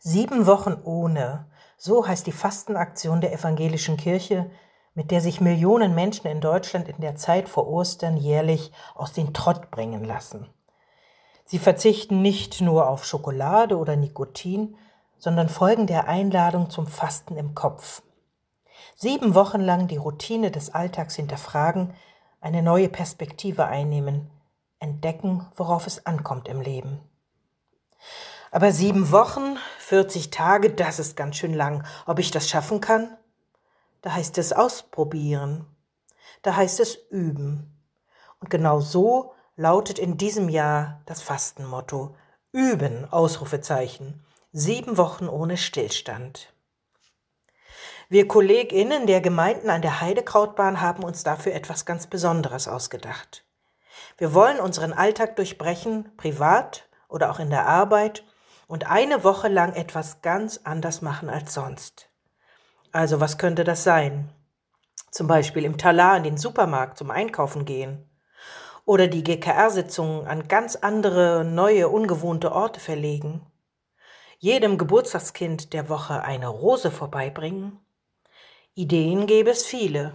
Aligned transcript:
Sieben 0.00 0.46
Wochen 0.46 0.76
ohne, 0.84 1.46
so 1.76 2.06
heißt 2.06 2.26
die 2.28 2.32
Fastenaktion 2.32 3.20
der 3.20 3.32
evangelischen 3.32 3.96
Kirche, 3.96 4.48
mit 4.94 5.10
der 5.10 5.20
sich 5.20 5.40
Millionen 5.40 5.94
Menschen 5.96 6.28
in 6.28 6.40
Deutschland 6.40 6.88
in 6.88 7.00
der 7.00 7.16
Zeit 7.16 7.48
vor 7.48 7.68
Ostern 7.68 8.16
jährlich 8.16 8.72
aus 8.94 9.12
den 9.12 9.34
Trott 9.34 9.72
bringen 9.72 10.04
lassen. 10.04 10.48
Sie 11.46 11.58
verzichten 11.58 12.22
nicht 12.22 12.60
nur 12.60 12.88
auf 12.88 13.04
Schokolade 13.04 13.76
oder 13.76 13.96
Nikotin, 13.96 14.76
sondern 15.18 15.48
folgen 15.48 15.88
der 15.88 16.06
Einladung 16.06 16.70
zum 16.70 16.86
Fasten 16.86 17.36
im 17.36 17.56
Kopf. 17.56 18.02
Sieben 18.94 19.34
Wochen 19.34 19.60
lang 19.60 19.88
die 19.88 19.96
Routine 19.96 20.52
des 20.52 20.74
Alltags 20.74 21.16
hinterfragen, 21.16 21.92
eine 22.40 22.62
neue 22.62 22.88
Perspektive 22.88 23.66
einnehmen, 23.66 24.30
entdecken, 24.78 25.46
worauf 25.56 25.88
es 25.88 26.06
ankommt 26.06 26.46
im 26.46 26.60
Leben. 26.60 27.00
Aber 28.50 28.72
sieben 28.72 29.10
Wochen, 29.12 29.58
40 29.78 30.30
Tage, 30.30 30.70
das 30.70 30.98
ist 30.98 31.16
ganz 31.16 31.36
schön 31.36 31.54
lang. 31.54 31.84
Ob 32.06 32.18
ich 32.18 32.30
das 32.30 32.48
schaffen 32.48 32.80
kann? 32.80 33.16
Da 34.02 34.12
heißt 34.12 34.38
es 34.38 34.52
ausprobieren. 34.52 35.66
Da 36.42 36.56
heißt 36.56 36.80
es 36.80 36.94
üben. 37.10 37.74
Und 38.40 38.50
genau 38.50 38.80
so 38.80 39.34
lautet 39.56 39.98
in 39.98 40.16
diesem 40.16 40.48
Jahr 40.48 41.02
das 41.06 41.20
Fastenmotto. 41.20 42.14
Üben, 42.52 43.10
Ausrufezeichen. 43.10 44.24
Sieben 44.52 44.96
Wochen 44.96 45.28
ohne 45.28 45.56
Stillstand. 45.56 46.52
Wir 48.08 48.26
KollegInnen 48.26 49.06
der 49.06 49.20
Gemeinden 49.20 49.68
an 49.68 49.82
der 49.82 50.00
Heidekrautbahn 50.00 50.80
haben 50.80 51.04
uns 51.04 51.24
dafür 51.24 51.52
etwas 51.52 51.84
ganz 51.84 52.06
Besonderes 52.06 52.66
ausgedacht. 52.66 53.44
Wir 54.16 54.32
wollen 54.32 54.60
unseren 54.60 54.94
Alltag 54.94 55.36
durchbrechen, 55.36 56.10
privat 56.16 56.88
oder 57.08 57.30
auch 57.30 57.38
in 57.38 57.50
der 57.50 57.66
Arbeit, 57.66 58.24
und 58.68 58.88
eine 58.88 59.24
Woche 59.24 59.48
lang 59.48 59.72
etwas 59.74 60.22
ganz 60.22 60.60
anders 60.62 61.02
machen 61.02 61.28
als 61.28 61.54
sonst. 61.54 62.10
Also 62.92 63.18
was 63.20 63.38
könnte 63.38 63.64
das 63.64 63.82
sein? 63.82 64.30
Zum 65.10 65.26
Beispiel 65.26 65.64
im 65.64 65.78
Talar 65.78 66.16
in 66.18 66.22
den 66.22 66.36
Supermarkt 66.36 66.98
zum 66.98 67.10
Einkaufen 67.10 67.64
gehen. 67.64 68.08
Oder 68.84 69.08
die 69.08 69.24
GKR-Sitzungen 69.24 70.26
an 70.26 70.48
ganz 70.48 70.76
andere, 70.76 71.44
neue, 71.44 71.88
ungewohnte 71.88 72.52
Orte 72.52 72.78
verlegen. 72.78 73.44
Jedem 74.38 74.78
Geburtstagskind 74.78 75.72
der 75.72 75.88
Woche 75.88 76.22
eine 76.22 76.48
Rose 76.48 76.90
vorbeibringen. 76.90 77.80
Ideen 78.74 79.26
gäbe 79.26 79.50
es 79.50 79.66
viele. 79.66 80.14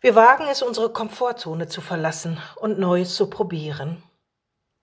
Wir 0.00 0.14
wagen 0.14 0.46
es, 0.50 0.62
unsere 0.62 0.92
Komfortzone 0.92 1.68
zu 1.68 1.80
verlassen 1.80 2.38
und 2.56 2.78
Neues 2.78 3.14
zu 3.14 3.28
probieren. 3.28 4.02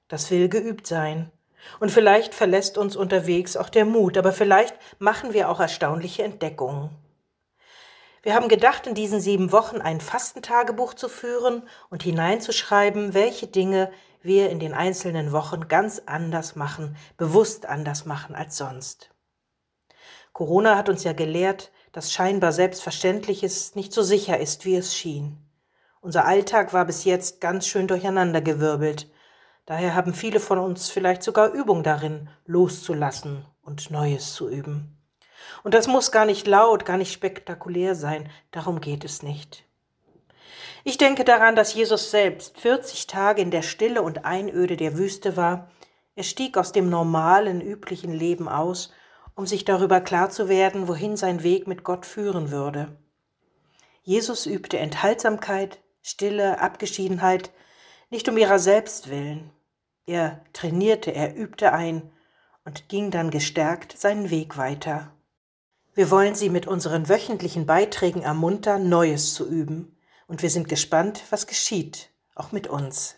Das 0.07 0.29
will 0.29 0.47
geübt 0.47 0.85
sein. 0.85 1.31
Und 1.79 1.91
vielleicht 1.91 2.33
verlässt 2.33 2.77
uns 2.77 2.95
unterwegs 2.95 3.57
auch 3.57 3.69
der 3.69 3.85
Mut, 3.85 4.17
aber 4.17 4.31
vielleicht 4.31 4.75
machen 4.99 5.33
wir 5.33 5.49
auch 5.49 5.59
erstaunliche 5.59 6.23
Entdeckungen. 6.23 6.89
Wir 8.23 8.33
haben 8.35 8.49
gedacht, 8.49 8.87
in 8.87 8.95
diesen 8.95 9.21
sieben 9.21 9.51
Wochen 9.51 9.79
ein 9.79 10.01
Fastentagebuch 10.01 10.93
zu 10.93 11.07
führen 11.07 11.63
und 11.89 12.03
hineinzuschreiben, 12.03 13.13
welche 13.13 13.47
Dinge 13.47 13.91
wir 14.21 14.49
in 14.49 14.59
den 14.59 14.73
einzelnen 14.73 15.31
Wochen 15.31 15.67
ganz 15.67 16.01
anders 16.05 16.55
machen, 16.55 16.97
bewusst 17.15 17.65
anders 17.65 18.05
machen 18.05 18.35
als 18.35 18.57
sonst. 18.57 19.11
Corona 20.33 20.75
hat 20.75 20.89
uns 20.89 21.03
ja 21.03 21.13
gelehrt, 21.13 21.71
dass 21.93 22.11
scheinbar 22.11 22.51
Selbstverständliches 22.51 23.75
nicht 23.75 23.93
so 23.93 24.03
sicher 24.03 24.39
ist, 24.39 24.65
wie 24.65 24.75
es 24.75 24.95
schien. 24.95 25.37
Unser 26.01 26.25
Alltag 26.25 26.73
war 26.73 26.85
bis 26.85 27.05
jetzt 27.05 27.41
ganz 27.41 27.65
schön 27.65 27.87
durcheinandergewirbelt, 27.87 29.09
Daher 29.67 29.95
haben 29.95 30.13
viele 30.13 30.39
von 30.39 30.59
uns 30.59 30.89
vielleicht 30.89 31.21
sogar 31.21 31.51
Übung 31.51 31.83
darin, 31.83 32.29
loszulassen 32.45 33.45
und 33.61 33.91
Neues 33.91 34.33
zu 34.33 34.49
üben. 34.49 34.97
Und 35.61 35.73
das 35.73 35.87
muss 35.87 36.13
gar 36.13 36.25
nicht 36.25 36.47
laut, 36.47 36.85
gar 36.85 36.95
nicht 36.95 37.11
spektakulär 37.11 37.93
sein, 37.93 38.29
darum 38.51 38.79
geht 38.79 39.03
es 39.03 39.23
nicht. 39.23 39.65
Ich 40.85 40.97
denke 40.97 41.25
daran, 41.25 41.57
dass 41.57 41.73
Jesus 41.73 42.11
selbst 42.11 42.57
40 42.57 43.07
Tage 43.07 43.41
in 43.41 43.51
der 43.51 43.61
Stille 43.61 44.01
und 44.01 44.23
Einöde 44.23 44.77
der 44.77 44.97
Wüste 44.97 45.35
war. 45.35 45.69
Er 46.15 46.23
stieg 46.23 46.57
aus 46.57 46.71
dem 46.71 46.89
normalen, 46.89 47.59
üblichen 47.59 48.13
Leben 48.13 48.47
aus, 48.47 48.93
um 49.35 49.45
sich 49.45 49.65
darüber 49.65 49.99
klar 49.99 50.29
zu 50.29 50.47
werden, 50.47 50.87
wohin 50.87 51.17
sein 51.17 51.43
Weg 51.43 51.67
mit 51.67 51.83
Gott 51.83 52.05
führen 52.05 52.51
würde. 52.51 52.97
Jesus 54.01 54.45
übte 54.45 54.77
Enthaltsamkeit, 54.77 55.79
Stille, 56.01 56.61
Abgeschiedenheit, 56.61 57.51
nicht 58.09 58.29
um 58.29 58.37
ihrer 58.37 58.59
selbst 58.59 59.09
willen, 59.09 59.51
er 60.07 60.41
trainierte, 60.53 61.13
er 61.13 61.35
übte 61.35 61.73
ein 61.73 62.09
und 62.65 62.89
ging 62.89 63.11
dann 63.11 63.29
gestärkt 63.29 63.97
seinen 63.97 64.31
Weg 64.31 64.57
weiter. 64.57 65.13
Wir 65.93 66.09
wollen 66.09 66.33
Sie 66.33 66.49
mit 66.49 66.65
unseren 66.65 67.09
wöchentlichen 67.09 67.65
Beiträgen 67.65 68.23
ermuntern, 68.23 68.89
Neues 68.89 69.33
zu 69.33 69.47
üben, 69.47 69.97
und 70.27 70.41
wir 70.41 70.49
sind 70.49 70.67
gespannt, 70.67 71.23
was 71.29 71.47
geschieht, 71.47 72.09
auch 72.35 72.51
mit 72.51 72.67
uns. 72.67 73.15